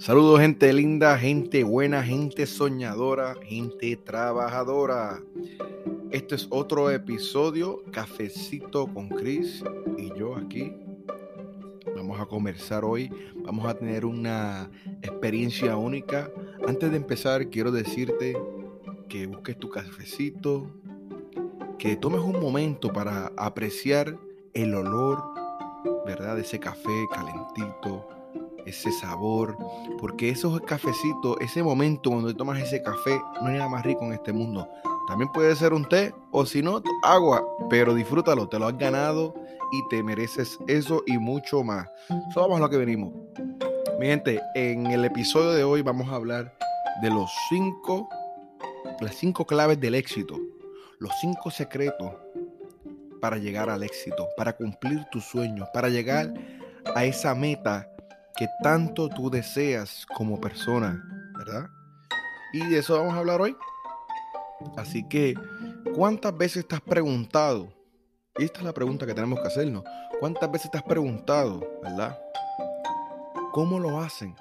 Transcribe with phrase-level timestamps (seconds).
[0.00, 5.20] Saludos gente linda, gente buena, gente soñadora, gente trabajadora.
[6.10, 9.62] Este es otro episodio, Cafecito con Chris
[9.98, 10.72] y yo aquí.
[11.94, 13.12] Vamos a conversar hoy,
[13.44, 14.70] vamos a tener una
[15.02, 16.30] experiencia única.
[16.66, 18.38] Antes de empezar, quiero decirte
[19.06, 20.70] que busques tu cafecito,
[21.78, 24.18] que tomes un momento para apreciar
[24.54, 25.22] el olor,
[26.06, 26.36] ¿verdad?
[26.36, 28.08] De ese café calentito,
[28.66, 29.56] ese sabor,
[29.98, 34.12] porque esos cafecitos, ese momento cuando tomas ese café, no hay nada más rico en
[34.12, 34.68] este mundo.
[35.08, 39.34] También puede ser un té o si no, agua, pero disfrútalo, te lo has ganado
[39.72, 41.88] y te mereces eso y mucho más.
[42.30, 43.12] Eso vamos a lo que venimos.
[43.98, 46.56] Mi gente, en el episodio de hoy vamos a hablar
[47.02, 48.08] de los cinco,
[49.00, 50.38] las cinco claves del éxito,
[50.98, 52.12] los cinco secretos
[53.20, 56.32] para llegar al éxito, para cumplir tus sueños, para llegar
[56.94, 57.90] a esa meta
[58.40, 61.04] que tanto tú deseas como persona,
[61.36, 61.68] ¿verdad?
[62.54, 63.54] Y de eso vamos a hablar hoy.
[64.78, 65.34] Así que,
[65.94, 67.70] ¿cuántas veces te has preguntado?
[68.36, 69.84] Esta es la pregunta que tenemos que hacernos.
[70.20, 72.18] ¿Cuántas veces te has preguntado, verdad?
[73.52, 74.34] ¿Cómo lo hacen?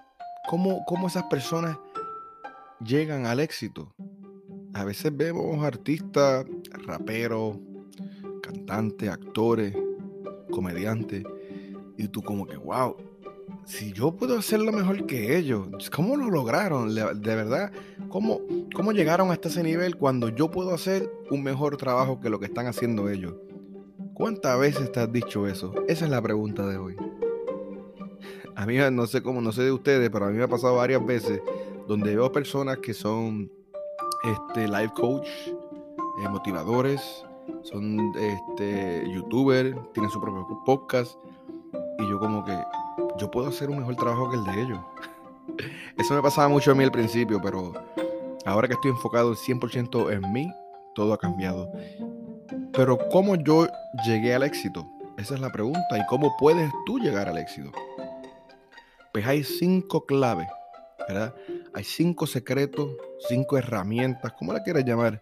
[0.50, 1.78] ¿Cómo, cómo esas personas
[2.82, 3.94] llegan al éxito?
[4.76, 6.46] A veces vemos artistas,
[6.86, 7.58] raperos,
[8.42, 9.76] cantantes, actores,
[10.52, 11.26] comediantes,
[11.98, 12.96] y tú como que, wow,
[13.66, 16.94] si yo puedo hacerlo mejor que ellos, ¿cómo lo lograron?
[16.94, 17.72] De verdad,
[18.10, 18.42] ¿cómo,
[18.74, 22.46] ¿cómo llegaron hasta ese nivel cuando yo puedo hacer un mejor trabajo que lo que
[22.46, 23.36] están haciendo ellos?
[24.14, 25.74] ¿Cuántas veces te has dicho eso?
[25.88, 26.96] Esa es la pregunta de hoy.
[28.56, 30.76] A mí no sé cómo, no sé de ustedes, pero a mí me ha pasado
[30.76, 31.42] varias veces
[31.88, 33.50] donde veo personas que son
[34.24, 37.26] este, life coach, eh, motivadores,
[37.64, 41.18] son este, youtubers, tienen su propio podcast
[42.00, 42.58] y yo como que
[43.18, 44.80] yo puedo hacer un mejor trabajo que el de ellos.
[45.98, 47.74] Eso me pasaba mucho a mí al principio, pero
[48.46, 50.52] ahora que estoy enfocado 100% en mí,
[50.96, 51.72] todo ha cambiado.
[52.74, 53.68] Pero ¿cómo yo
[54.06, 54.88] llegué al éxito?
[55.18, 55.98] Esa es la pregunta.
[55.98, 57.72] ¿Y cómo puedes tú llegar al éxito?
[59.12, 60.48] Pues hay cinco claves,
[61.08, 61.34] ¿verdad?
[61.74, 62.90] Hay cinco secretos,
[63.28, 65.20] cinco herramientas, como la quieras llamar,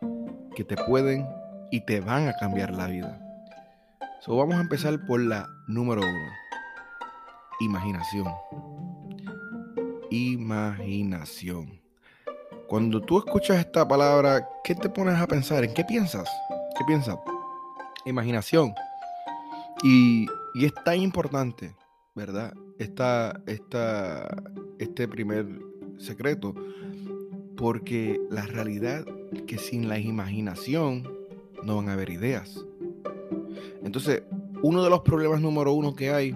[0.55, 1.27] que te pueden
[1.71, 3.19] y te van a cambiar la vida.
[4.21, 6.46] So, vamos a empezar por la número uno
[7.59, 8.27] imaginación.
[10.09, 11.79] Imaginación.
[12.67, 15.63] Cuando tú escuchas esta palabra, ¿qué te pones a pensar?
[15.63, 16.29] ¿En qué piensas?
[16.77, 17.17] ¿Qué piensas?
[18.05, 18.73] Imaginación.
[19.83, 21.75] Y, es tan importante,
[22.15, 22.53] ¿verdad?
[22.79, 24.27] Esta, esta,
[24.79, 25.47] este primer
[25.97, 26.53] secreto.
[27.55, 31.07] Porque la realidad es que sin la imaginación
[31.63, 32.65] no van a haber ideas.
[33.83, 34.23] Entonces,
[34.61, 36.35] uno de los problemas número uno que hay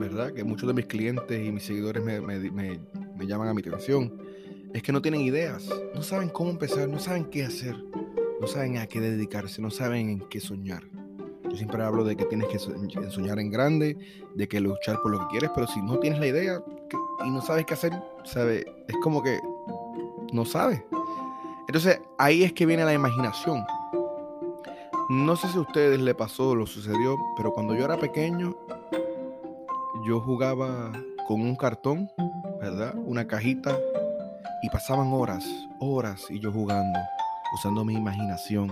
[0.00, 0.32] ¿verdad?
[0.32, 4.18] Que muchos de mis clientes y mis seguidores me, llaman a mi atención,
[4.72, 7.76] es que no tienen ideas, no saben cómo empezar, no saben qué hacer,
[8.40, 10.82] no saben a qué dedicarse, no saben en qué soñar.
[11.44, 13.98] Yo siempre hablo de que tienes que soñar en grande,
[14.34, 16.64] de que luchar por lo que quieres, pero si no tienes la idea
[17.26, 17.92] y no sabes qué hacer,
[18.24, 19.38] sabe, es como que
[20.32, 20.82] no sabes.
[21.68, 23.64] Entonces ahí es que viene la imaginación.
[25.10, 28.56] No sé si a ustedes le pasó o lo sucedió, pero cuando yo era pequeño,
[30.06, 30.92] yo jugaba
[31.26, 32.10] con un cartón,
[32.60, 32.94] ¿verdad?
[32.96, 33.78] Una cajita
[34.62, 35.44] y pasaban horas,
[35.78, 36.98] horas y yo jugando,
[37.54, 38.70] usando mi imaginación,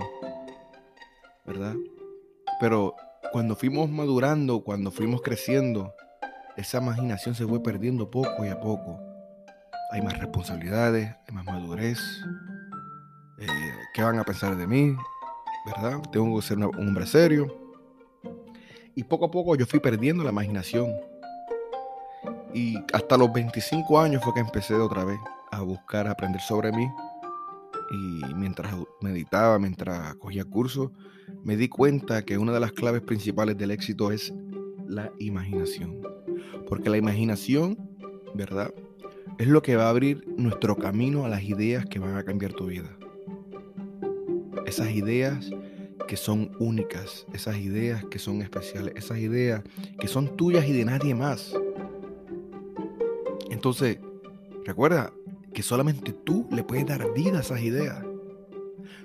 [1.45, 1.75] ¿verdad?
[2.59, 2.95] Pero
[3.31, 5.93] cuando fuimos madurando, cuando fuimos creciendo,
[6.57, 8.99] esa imaginación se fue perdiendo poco y a poco.
[9.91, 11.99] Hay más responsabilidades, hay más madurez.
[13.39, 13.47] Eh,
[13.93, 14.95] ¿Qué van a pensar de mí?
[15.65, 16.01] ¿Verdad?
[16.11, 17.47] Tengo que ser un hombre serio.
[18.95, 21.08] Y poco a poco yo fui perdiendo la imaginación.
[22.53, 25.19] Y hasta los 25 años fue que empecé otra vez
[25.51, 26.87] a buscar, a aprender sobre mí.
[27.91, 30.91] Y mientras meditaba, mientras cogía cursos,
[31.43, 34.33] me di cuenta que una de las claves principales del éxito es
[34.87, 36.01] la imaginación.
[36.67, 37.77] Porque la imaginación,
[38.35, 38.73] ¿verdad?
[39.37, 42.53] Es lo que va a abrir nuestro camino a las ideas que van a cambiar
[42.53, 42.89] tu vida.
[44.65, 45.49] Esas ideas
[46.07, 49.63] que son únicas, esas ideas que son especiales, esas ideas
[49.99, 51.53] que son tuyas y de nadie más.
[53.59, 53.97] Entonces,
[54.63, 55.11] recuerda
[55.53, 58.05] que solamente tú le puedes dar vida a esas ideas.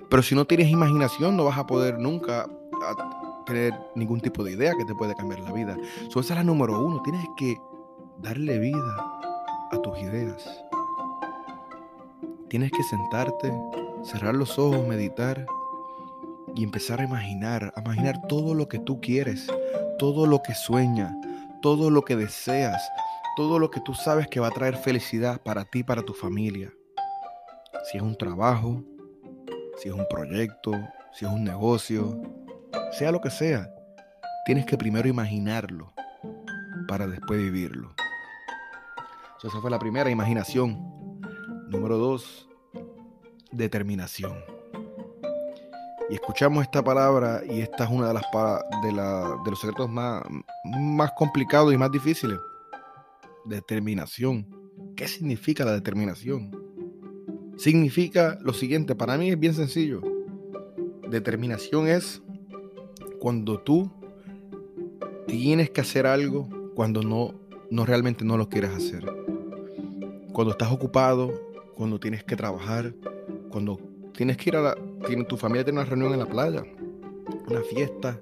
[0.09, 2.49] Pero si no tienes imaginación, no vas a poder nunca
[3.45, 5.75] tener ningún tipo de idea que te pueda cambiar la vida.
[6.07, 7.01] esa es la número uno.
[7.01, 7.57] Tienes que
[8.21, 9.19] darle vida
[9.73, 10.63] a tus ideas.
[12.47, 13.51] Tienes que sentarte,
[14.03, 15.45] cerrar los ojos, meditar
[16.55, 19.47] y empezar a imaginar, a imaginar todo lo que tú quieres,
[19.99, 21.13] todo lo que sueñas,
[21.61, 22.81] todo lo que deseas,
[23.35, 26.71] todo lo que tú sabes que va a traer felicidad para ti, para tu familia.
[27.91, 28.81] Si es un trabajo,
[29.77, 30.71] si es un proyecto,
[31.11, 32.21] si es un negocio,
[32.91, 33.69] sea lo que sea,
[34.45, 35.93] tienes que primero imaginarlo
[36.87, 37.93] para después vivirlo.
[39.43, 41.19] esa fue la primera, imaginación.
[41.69, 42.47] Número dos,
[43.51, 44.33] determinación.
[46.09, 48.23] Y escuchamos esta palabra y esta es una de, las
[48.83, 50.23] de, de los secretos más,
[50.63, 52.39] más complicados y más difíciles.
[53.45, 54.47] Determinación.
[54.95, 56.51] ¿Qué significa la determinación?
[57.57, 60.01] Significa lo siguiente, para mí es bien sencillo.
[61.09, 62.21] Determinación es
[63.19, 63.91] cuando tú
[65.27, 67.35] tienes que hacer algo cuando no,
[67.69, 69.05] no realmente no lo quieres hacer.
[70.33, 71.31] Cuando estás ocupado,
[71.75, 72.93] cuando tienes que trabajar,
[73.49, 73.79] cuando
[74.13, 74.75] tienes que ir a la...
[75.27, 76.63] tu familia tiene una reunión en la playa,
[77.47, 78.19] una fiesta,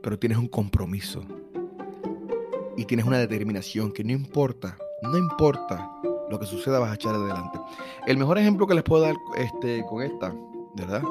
[0.00, 1.24] pero tienes un compromiso
[2.76, 5.90] y tienes una determinación que no importa, no importa
[6.30, 7.60] lo que suceda, vas a echar adelante.
[8.06, 10.34] El mejor ejemplo que les puedo dar este, con esta,
[10.74, 11.02] ¿verdad?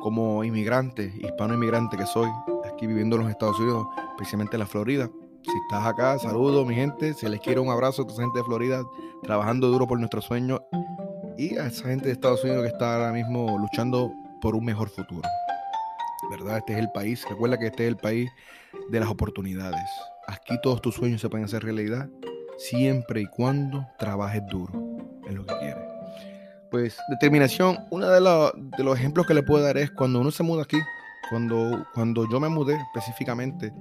[0.00, 2.28] Como inmigrante, hispano inmigrante que soy,
[2.70, 5.10] aquí viviendo en los Estados Unidos, especialmente en la Florida.
[5.42, 8.44] Si estás acá, saludo mi gente, se les quiere un abrazo a esa gente de
[8.44, 8.82] Florida,
[9.22, 10.60] trabajando duro por nuestro sueño
[11.38, 14.88] y a esa gente de Estados Unidos que está ahora mismo luchando por un mejor
[14.88, 15.26] futuro.
[16.30, 16.58] ¿Verdad?
[16.58, 18.28] Este es el país, recuerda que este es el país
[18.90, 19.88] de las oportunidades.
[20.26, 22.08] Aquí todos tus sueños se pueden hacer realidad
[22.58, 24.72] siempre y cuando trabajes duro
[25.26, 25.84] en lo que quieres.
[26.70, 28.20] Pues determinación, uno de,
[28.76, 30.78] de los ejemplos que le puedo dar es cuando uno se muda aquí,
[31.30, 33.72] cuando, cuando yo me mudé específicamente,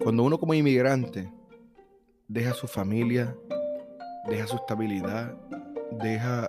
[0.00, 1.32] cuando uno como inmigrante
[2.26, 3.34] deja su familia,
[4.28, 5.34] deja su estabilidad,
[6.02, 6.46] deja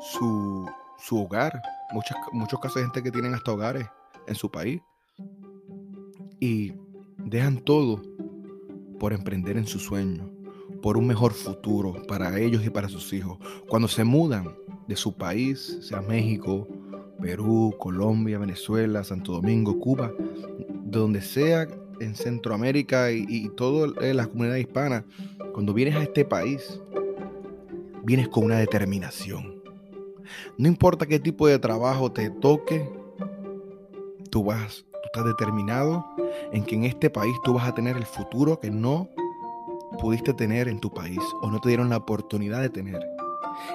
[0.00, 0.68] su,
[0.98, 1.62] su hogar,
[1.92, 3.86] muchos, muchos casos de gente que tienen hasta hogares
[4.26, 4.80] en su país,
[6.40, 6.74] y
[7.18, 8.02] dejan todo
[9.02, 10.30] por emprender en su sueño,
[10.80, 13.36] por un mejor futuro para ellos y para sus hijos.
[13.68, 14.54] Cuando se mudan
[14.86, 16.68] de su país, sea México,
[17.20, 20.12] Perú, Colombia, Venezuela, Santo Domingo, Cuba,
[20.84, 21.66] donde sea
[21.98, 25.04] en Centroamérica y, y toda la comunidad hispana,
[25.52, 26.80] cuando vienes a este país,
[28.04, 29.64] vienes con una determinación.
[30.56, 32.88] No importa qué tipo de trabajo te toque,
[34.30, 36.06] tú vas, estás determinado
[36.52, 39.10] en que en este país tú vas a tener el futuro que no
[40.00, 42.98] pudiste tener en tu país o no te dieron la oportunidad de tener.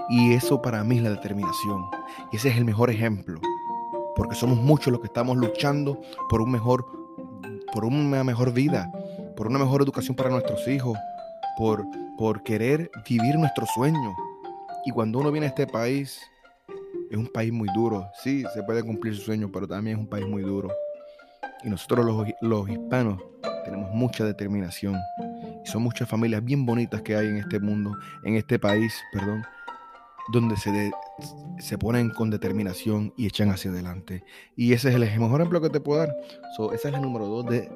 [0.10, 1.86] Y eso para mí es la determinación.
[2.31, 3.39] Y ese es el mejor ejemplo.
[4.16, 6.84] Porque somos muchos los que estamos luchando por un mejor
[7.72, 8.92] por una mejor vida,
[9.36, 10.98] por una mejor educación para nuestros hijos,
[11.56, 11.83] por,
[12.18, 14.16] por querer vivir nuestro sueño.
[14.86, 16.19] Y cuando uno viene a este país,
[17.12, 18.07] es un país muy duro.
[18.24, 20.72] Sí, se puede cumplir su sueño, pero también es un país muy duro.
[21.63, 23.21] Y nosotros los, los hispanos
[23.65, 24.95] tenemos mucha determinación.
[25.63, 29.44] Y son muchas familias bien bonitas que hay en este mundo, en este país, perdón,
[30.31, 30.92] donde se,
[31.59, 34.24] se ponen con determinación y echan hacia adelante.
[34.56, 36.15] Y ese es el mejor ejemplo que te puedo dar.
[36.56, 37.69] So, ese es el número dos de,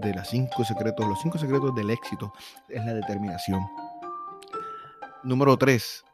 [0.00, 1.06] de las cinco secretos.
[1.06, 2.32] Los cinco secretos del éxito
[2.68, 3.60] es la determinación.
[5.24, 6.04] Número tres,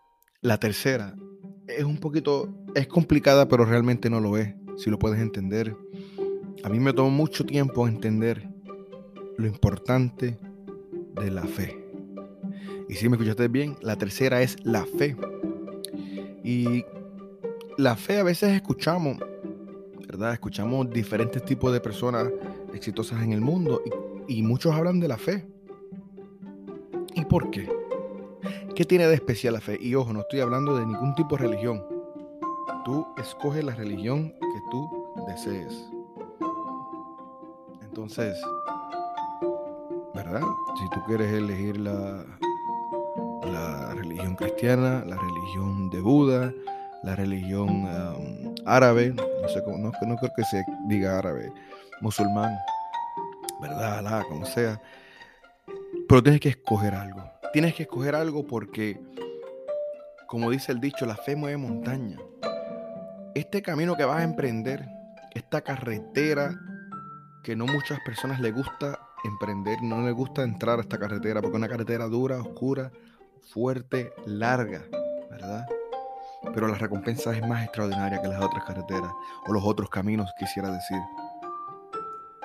[0.41, 1.15] la tercera.
[1.67, 5.77] Es un poquito, es complicada, pero realmente no lo es, si lo puedes entender.
[6.65, 8.49] A mí me tomó mucho tiempo entender
[9.37, 10.39] lo importante
[11.21, 11.85] de la fe.
[12.89, 15.17] Y si me escuchaste bien, la tercera es la fe.
[16.45, 16.85] Y
[17.79, 19.19] la fe a veces escuchamos,
[20.07, 20.35] ¿verdad?
[20.35, 22.29] Escuchamos diferentes tipos de personas
[22.75, 23.83] exitosas en el mundo
[24.29, 25.47] y, y muchos hablan de la fe.
[27.15, 27.69] ¿Y por qué?
[28.75, 29.79] ¿Qué tiene de especial la fe?
[29.81, 31.85] Y ojo, no estoy hablando de ningún tipo de religión.
[32.85, 34.89] Tú escoges la religión que tú
[35.29, 35.92] desees.
[37.93, 38.41] Entonces,
[40.15, 40.41] ¿verdad?
[40.79, 42.25] Si tú quieres elegir la,
[43.95, 46.55] religión cristiana, la religión de Buda,
[47.03, 47.87] la religión
[48.65, 51.53] árabe, no sé cómo, no, no, creo que se diga árabe,
[52.01, 52.57] musulmán,
[53.61, 53.99] ¿verdad?
[53.99, 54.81] Alá, como sea.
[56.09, 57.23] Pero tienes que escoger algo.
[57.53, 58.99] Tienes que escoger algo porque,
[60.27, 62.17] como dice el dicho, la fe mueve montaña.
[63.35, 64.89] Este camino que vas a emprender,
[65.35, 66.59] esta carretera
[67.43, 71.57] que no muchas personas les gusta emprender, no les gusta entrar a esta carretera, porque
[71.57, 72.93] es una carretera dura, oscura,
[73.41, 74.85] fuerte, larga,
[75.31, 75.67] ¿verdad?
[76.55, 79.11] Pero la recompensa es más extraordinaria que las otras carreteras
[79.47, 80.99] o los otros caminos, quisiera decir.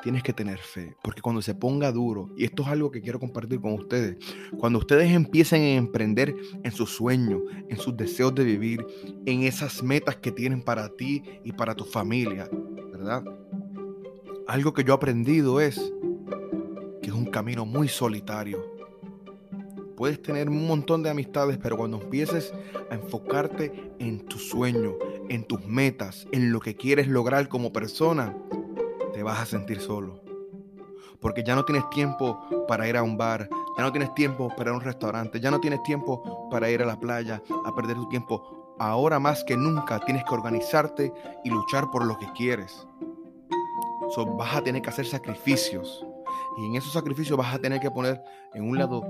[0.04, 3.20] Tienes que tener fe, porque cuando se ponga duro, y esto es algo que quiero
[3.20, 4.18] compartir con ustedes,
[4.58, 8.86] cuando ustedes empiecen a emprender en sus sueños, en sus deseos de vivir,
[9.26, 12.48] en esas metas que tienen para ti y para tu familia,
[12.92, 13.24] ¿verdad?
[14.48, 15.76] Algo que yo he aprendido es
[17.02, 18.78] que es un camino muy solitario.
[19.96, 22.54] Puedes tener un montón de amistades, pero cuando empieces
[22.90, 24.94] a enfocarte en tu sueño,
[25.28, 28.36] en tus metas, en lo que quieres lograr como persona,
[29.14, 30.22] te vas a sentir solo.
[31.20, 34.70] Porque ya no tienes tiempo para ir a un bar, ya no tienes tiempo para
[34.70, 37.96] ir a un restaurante, ya no tienes tiempo para ir a la playa, a perder
[37.96, 38.76] tu tiempo.
[38.80, 41.12] Ahora más que nunca tienes que organizarte
[41.44, 42.88] y luchar por lo que quieres.
[44.10, 46.06] So, vas a tener que hacer sacrificios.
[46.58, 48.22] Y en esos sacrificios vas a tener que poner
[48.54, 49.02] en un lado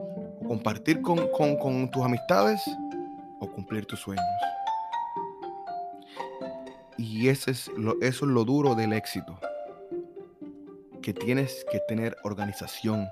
[0.47, 1.29] compartir con,
[1.91, 2.61] tus amistades
[3.39, 4.25] o cumplir tus sueños.
[6.97, 9.39] Y ese es eso es lo duro del éxito.
[11.01, 13.07] Que tienes que tener organización.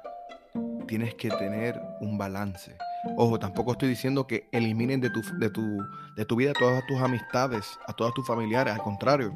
[0.87, 2.75] Tienes que tener un balance.
[3.17, 5.61] Ojo, tampoco estoy diciendo que eliminen de tu, de tu,
[6.15, 8.73] de tu vida a todas tus amistades, a todos tus familiares.
[8.73, 9.33] Al contrario,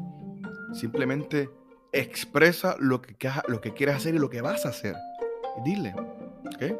[0.74, 1.50] simplemente
[1.92, 3.16] expresa lo que,
[3.48, 4.96] lo quieres hacer y lo que vas a hacer.
[5.64, 6.74] Dile, ¿ok?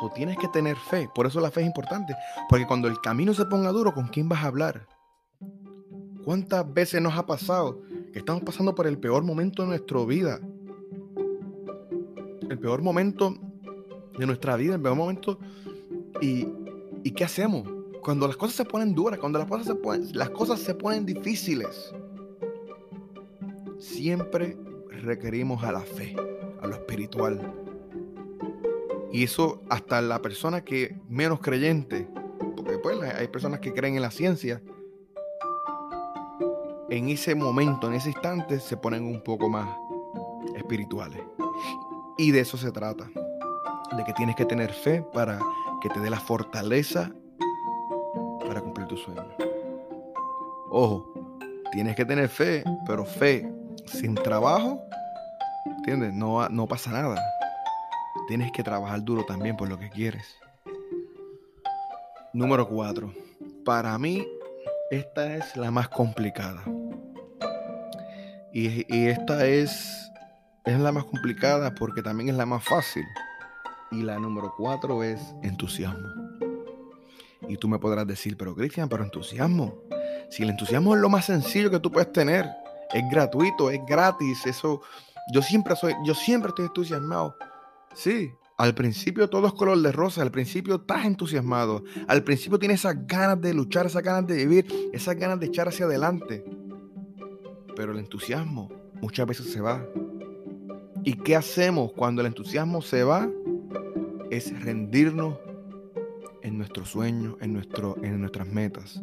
[0.00, 1.08] So, tienes que tener fe.
[1.14, 2.14] Por eso la fe es importante.
[2.48, 4.86] Porque cuando el camino se ponga duro, ¿con quién vas a hablar?
[6.24, 10.40] ¿Cuántas veces nos ha pasado que estamos pasando por el peor momento de nuestra vida?
[12.48, 13.34] El peor momento
[14.18, 15.38] de nuestra vida, el peor momento.
[16.20, 16.48] ¿Y,
[17.02, 17.68] ¿y qué hacemos?
[18.02, 21.06] Cuando las cosas se ponen duras, cuando las cosas se ponen, las cosas se ponen
[21.06, 21.92] difíciles
[23.82, 24.56] siempre
[24.88, 26.14] requerimos a la fe,
[26.60, 27.52] a lo espiritual.
[29.10, 32.08] Y eso hasta la persona que menos creyente,
[32.56, 34.62] porque pues hay personas que creen en la ciencia,
[36.88, 39.68] en ese momento, en ese instante, se ponen un poco más
[40.56, 41.20] espirituales.
[42.18, 43.10] Y de eso se trata,
[43.96, 45.40] de que tienes que tener fe para
[45.80, 47.10] que te dé la fortaleza
[48.46, 49.24] para cumplir tu sueño.
[50.70, 51.12] Ojo,
[51.72, 53.50] tienes que tener fe, pero fe
[53.86, 54.82] sin trabajo,
[55.66, 56.12] ¿entiendes?
[56.12, 57.22] No, no pasa nada.
[58.28, 60.36] Tienes que trabajar duro también por lo que quieres.
[62.32, 63.12] Número 4.
[63.64, 64.26] Para mí,
[64.90, 66.62] esta es la más complicada.
[68.52, 70.10] Y, y, esta es,
[70.64, 73.04] es la más complicada porque también es la más fácil.
[73.90, 76.08] Y la número 4 es entusiasmo.
[77.48, 79.82] Y tú me podrás decir, pero Cristian, pero entusiasmo.
[80.30, 82.48] Si el entusiasmo es lo más sencillo que tú puedes tener,
[82.92, 84.82] es gratuito, es gratis, eso,
[85.32, 87.36] yo siempre soy, yo siempre estoy entusiasmado.
[87.94, 92.80] Sí, al principio todo es color de rosa, al principio estás entusiasmado, al principio tienes
[92.80, 96.44] esas ganas de luchar, esas ganas de vivir, esas ganas de echar hacia adelante.
[97.74, 98.70] Pero el entusiasmo
[99.00, 99.84] muchas veces se va.
[101.04, 103.28] ¿Y qué hacemos cuando el entusiasmo se va?
[104.30, 105.38] Es rendirnos
[106.42, 109.02] en nuestros sueños, en, nuestro, en nuestras metas.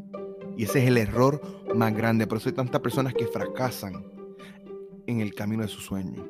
[0.59, 1.41] Y ese es el error
[1.73, 2.27] más grande.
[2.27, 4.03] Por eso hay tantas personas que fracasan
[5.07, 6.27] en el camino de su sueño.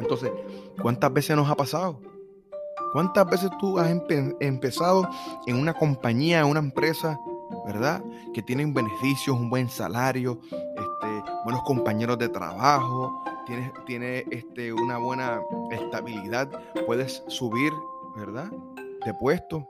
[0.00, 0.32] Entonces,
[0.80, 2.00] ¿cuántas veces nos ha pasado?
[2.94, 3.90] ¿Cuántas veces tú has
[4.40, 5.06] empezado
[5.46, 7.20] en una compañía, en una empresa,
[7.66, 8.02] ¿verdad?
[8.32, 14.96] Que tienen beneficios, un buen salario, este, buenos compañeros de trabajo, tiene, tiene este, una
[14.96, 16.48] buena estabilidad,
[16.86, 17.74] puedes subir,
[18.16, 18.50] ¿verdad?
[19.04, 19.68] De puesto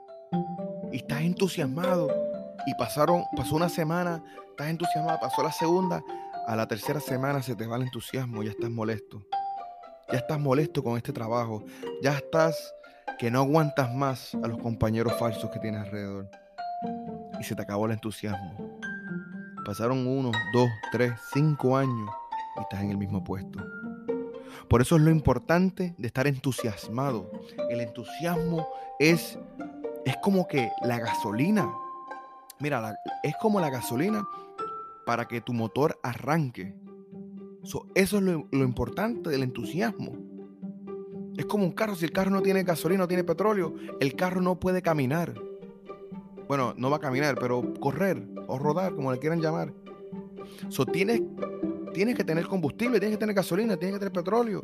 [0.93, 2.24] y estás entusiasmado
[2.65, 6.03] y pasaron, pasó una semana, estás entusiasmado, pasó la segunda,
[6.47, 9.25] a la tercera semana se te va el entusiasmo, ya estás molesto.
[10.11, 11.63] Ya estás molesto con este trabajo,
[12.03, 12.75] ya estás
[13.17, 16.29] que no aguantas más a los compañeros falsos que tienes alrededor.
[17.39, 18.79] Y se te acabó el entusiasmo.
[19.65, 22.09] Pasaron uno, dos, tres, cinco años
[22.55, 23.59] y estás en el mismo puesto.
[24.69, 27.31] Por eso es lo importante de estar entusiasmado.
[27.69, 28.67] El entusiasmo
[28.99, 29.39] es,
[30.05, 31.67] es como que la gasolina
[32.59, 34.25] Mira, es como la gasolina
[35.05, 36.73] para que tu motor arranque.
[37.95, 40.13] eso es lo, importante del entusiasmo.
[41.37, 41.95] Es como un carro.
[41.95, 45.33] Si el carro no tiene gasolina, no tiene petróleo, el carro no puede caminar.
[46.47, 49.73] Bueno, no va a caminar, pero correr o rodar, como le quieran llamar.
[50.69, 51.21] So, tienes,
[51.93, 54.61] que tener combustible, tienes que tener gasolina, tienes que tener petróleo.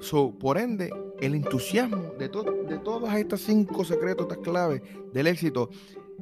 [0.00, 0.90] So, por ende,
[1.20, 5.70] el entusiasmo de, de todas estas cinco secretos, estas claves del éxito,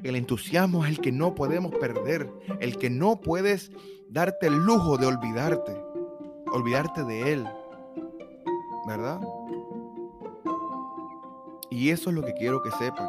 [0.02, 2.30] el entusiasmo es el que no podemos perder,
[2.60, 3.70] el que no puedes
[4.08, 5.72] darte el lujo de olvidarte,
[6.52, 7.46] olvidarte de Él,
[8.86, 9.20] ¿verdad?
[11.70, 13.08] Y eso es lo que quiero que sepan,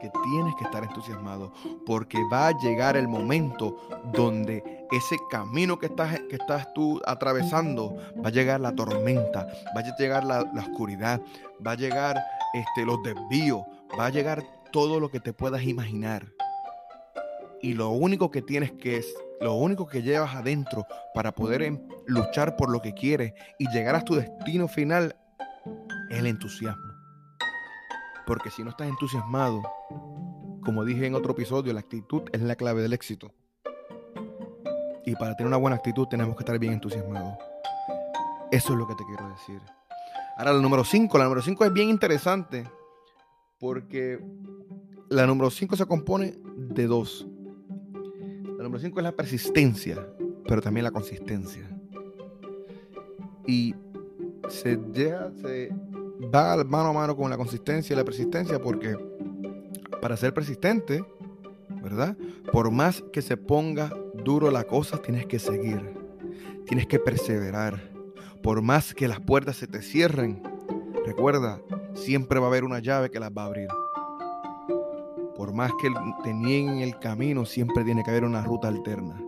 [0.00, 1.52] que tienes que estar entusiasmado,
[1.86, 3.76] porque va a llegar el momento
[4.12, 9.46] donde ese camino que estás, que estás tú atravesando, va a llegar la tormenta,
[9.76, 11.20] va a llegar la, oscuridad,
[11.64, 12.16] va a llegar
[12.54, 13.60] este, los desvíos,
[13.98, 16.32] va a llegar todo lo que te puedas imaginar.
[17.60, 21.80] Y lo único que tienes que es, lo único que llevas adentro para poder em,
[22.06, 25.16] luchar por lo que quieres y llegar a tu destino final
[26.10, 26.92] es el entusiasmo.
[28.26, 29.62] Porque si no estás entusiasmado,
[30.62, 33.32] como dije en otro episodio, la actitud es la clave del éxito.
[35.04, 37.38] Y para tener una buena actitud tenemos que estar bien entusiasmados.
[38.50, 39.60] Eso es lo que te quiero decir.
[40.36, 41.18] Ahora, la número 5.
[41.18, 42.70] La número 5 es bien interesante
[43.58, 44.20] porque
[45.10, 47.26] la número 5 se compone de dos.
[48.56, 50.06] La número 5 es la persistencia,
[50.46, 51.68] pero también la consistencia.
[53.46, 53.74] Y
[54.48, 55.70] se, llega, se
[56.34, 58.96] va mano a mano con la consistencia y la persistencia porque
[60.00, 61.04] para ser persistente,
[61.82, 62.16] ¿verdad?
[62.52, 65.80] Por más que se ponga duro la cosa, tienes que seguir,
[66.66, 67.90] tienes que perseverar.
[68.42, 70.42] Por más que las puertas se te cierren,
[71.04, 71.60] recuerda,
[71.94, 73.68] siempre va a haber una llave que las va a abrir.
[75.38, 75.88] Por más que
[76.24, 79.22] te nieguen el camino, siempre tiene que haber una ruta alterna.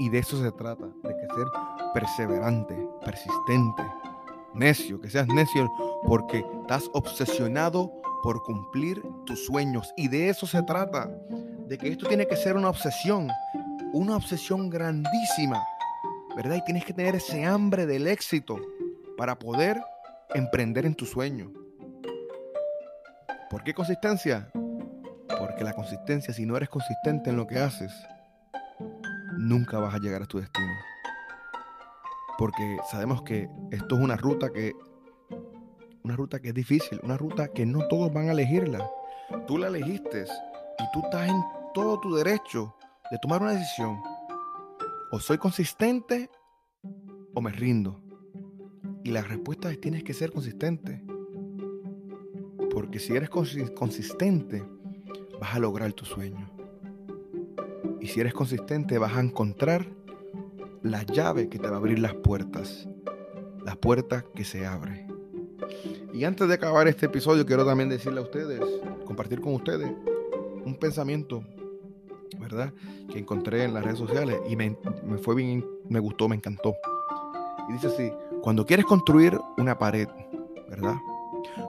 [0.00, 1.46] Y de eso se trata, de que ser
[1.94, 3.84] perseverante, persistente,
[4.54, 5.70] necio, que seas necio
[6.04, 7.92] porque estás obsesionado
[8.24, 9.88] por cumplir tus sueños.
[9.96, 11.08] Y de eso se trata,
[11.68, 13.28] de que esto tiene que ser una obsesión,
[13.92, 15.62] una obsesión grandísima,
[16.34, 16.56] ¿verdad?
[16.56, 18.56] Y tienes que tener ese hambre del éxito
[19.16, 19.80] para poder
[20.34, 21.52] emprender en tu sueño.
[23.48, 24.50] ¿Por qué consistencia?
[25.36, 27.92] Porque la consistencia, si no eres consistente en lo que haces,
[29.36, 30.72] nunca vas a llegar a tu destino.
[32.38, 34.72] Porque sabemos que esto es una ruta que
[36.08, 38.90] una ruta que es difícil, una ruta que no todos van a elegirla.
[39.46, 40.24] Tú la elegiste
[40.78, 41.36] y tú estás en
[41.74, 42.74] todo tu derecho
[43.10, 44.00] de tomar una decisión.
[45.10, 46.30] O soy consistente
[47.34, 48.02] o me rindo.
[49.04, 51.04] Y la respuesta es tienes que ser consistente.
[52.70, 54.64] Porque si eres consistente,
[55.40, 56.50] vas a lograr tu sueño.
[58.00, 59.86] Y si eres consistente, vas a encontrar
[60.82, 62.88] la llave que te va a abrir las puertas.
[63.64, 65.08] Las puertas que se abren.
[66.12, 68.60] Y antes de acabar este episodio, quiero también decirle a ustedes,
[69.04, 69.92] compartir con ustedes
[70.64, 71.44] un pensamiento,
[72.38, 72.72] ¿verdad?
[73.10, 76.74] Que encontré en las redes sociales y me, me fue bien, me gustó, me encantó.
[77.68, 78.10] Y dice así,
[78.42, 80.08] cuando quieres construir una pared,
[80.68, 80.96] ¿verdad?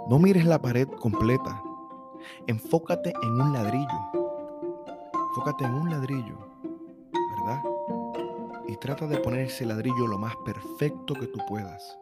[0.10, 1.62] No mires la pared completa.
[2.48, 4.00] Enfócate en un ladrillo.
[5.30, 6.38] Enfócate en un ladrillo,
[7.38, 7.62] ¿verdad?
[8.68, 11.98] Y trata de poner ese ladrillo lo más perfecto que tú puedas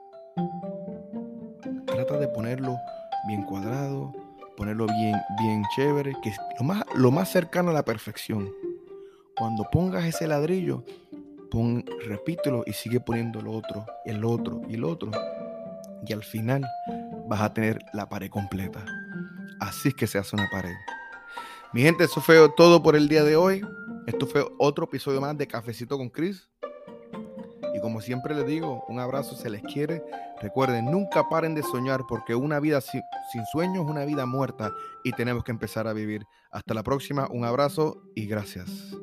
[1.98, 2.78] trata de ponerlo
[3.28, 4.14] bien cuadrado,
[4.56, 8.52] ponerlo bien, bien chévere, que lo más, lo más cercano a la perfección.
[9.36, 10.84] Cuando pongas ese ladrillo,
[11.50, 15.12] pon, repítelo y sigue poniendo el otro, el otro y el otro.
[16.06, 16.64] Y al final
[17.28, 18.86] vas a tener la pared completa.
[19.60, 20.76] Así es que se hace una pared.
[21.74, 23.62] Mi gente, eso fue todo por el día de hoy.
[24.06, 26.50] Esto fue otro episodio más de Cafecito con Chris.
[27.76, 30.04] Y como siempre les digo, un abrazo, se les quiere.
[30.42, 33.02] Recuerden, nunca paren de soñar porque una vida sin,
[33.52, 34.72] sueños es una vida muerta
[35.04, 36.26] y tenemos que empezar a vivir.
[36.52, 38.98] Hasta la próxima, un abrazo y gracias.